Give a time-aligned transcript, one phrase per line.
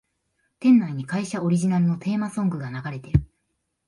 [0.59, 3.21] 店内に会社オリジナルのテーマソングが流れてる